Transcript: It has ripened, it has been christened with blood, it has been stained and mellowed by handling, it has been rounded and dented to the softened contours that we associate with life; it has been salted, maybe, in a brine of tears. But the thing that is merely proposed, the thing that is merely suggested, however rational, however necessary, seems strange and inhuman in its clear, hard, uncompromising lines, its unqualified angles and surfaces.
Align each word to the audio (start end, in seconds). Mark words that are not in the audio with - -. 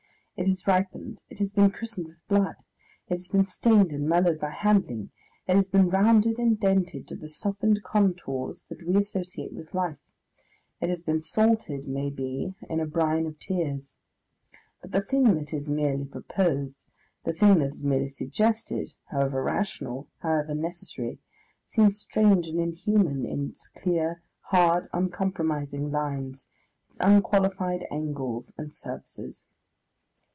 It 0.37 0.47
has 0.47 0.65
ripened, 0.65 1.21
it 1.29 1.37
has 1.37 1.51
been 1.51 1.69
christened 1.69 2.07
with 2.07 2.27
blood, 2.27 2.55
it 3.07 3.13
has 3.13 3.27
been 3.27 3.45
stained 3.45 3.91
and 3.91 4.09
mellowed 4.09 4.39
by 4.39 4.49
handling, 4.49 5.11
it 5.45 5.55
has 5.55 5.67
been 5.69 5.87
rounded 5.91 6.39
and 6.39 6.59
dented 6.59 7.07
to 7.09 7.15
the 7.15 7.27
softened 7.27 7.83
contours 7.83 8.63
that 8.67 8.81
we 8.81 8.95
associate 8.95 9.53
with 9.53 9.75
life; 9.75 9.99
it 10.79 10.89
has 10.89 11.03
been 11.03 11.21
salted, 11.21 11.87
maybe, 11.87 12.55
in 12.67 12.79
a 12.79 12.87
brine 12.87 13.27
of 13.27 13.37
tears. 13.37 13.99
But 14.81 14.93
the 14.93 15.01
thing 15.03 15.35
that 15.35 15.53
is 15.53 15.69
merely 15.69 16.05
proposed, 16.05 16.87
the 17.23 17.33
thing 17.33 17.59
that 17.59 17.67
is 17.75 17.83
merely 17.83 18.07
suggested, 18.07 18.93
however 19.11 19.43
rational, 19.43 20.07
however 20.21 20.55
necessary, 20.55 21.19
seems 21.67 22.01
strange 22.01 22.47
and 22.47 22.59
inhuman 22.59 23.27
in 23.27 23.49
its 23.51 23.67
clear, 23.67 24.23
hard, 24.39 24.87
uncompromising 24.91 25.91
lines, 25.91 26.47
its 26.89 26.97
unqualified 26.99 27.85
angles 27.91 28.51
and 28.57 28.73
surfaces. 28.73 29.45